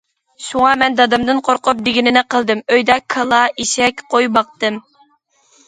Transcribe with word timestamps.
شۇڭا 0.43 0.69
مەن 0.83 0.95
دادامدىن 0.99 1.41
قورقۇپ، 1.49 1.83
دېگىنىنى 1.89 2.25
قىلدىم، 2.35 2.65
ئۆيدە 2.77 2.97
كالا، 3.17 3.45
ئېشەك، 3.53 4.05
قوي 4.17 4.33
باقتىم. 4.41 4.85